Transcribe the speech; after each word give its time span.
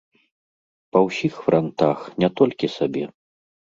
Па 0.95 0.99
ўсіх 1.09 1.33
франтах, 1.45 1.97
не 2.25 2.29
толькі 2.43 2.75
сабе. 2.81 3.03